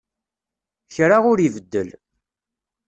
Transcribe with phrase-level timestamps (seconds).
[0.93, 1.89] Kra ur ibeddel.